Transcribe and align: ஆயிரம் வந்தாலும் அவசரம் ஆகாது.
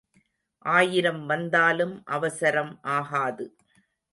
ஆயிரம் 0.65 1.25
வந்தாலும் 1.25 2.01
அவசரம் 2.07 2.79
ஆகாது. 2.81 3.45